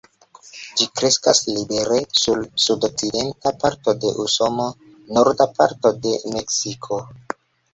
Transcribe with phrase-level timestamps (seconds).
[0.79, 4.67] Ĝi kreskas libere sur sudokcidenta parto de Usono,
[5.19, 7.01] norda parto de Meksiko.